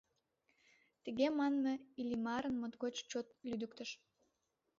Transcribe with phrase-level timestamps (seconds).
[1.03, 3.89] Тыге манме Иллимарым моткоч чот лӱдыктыш.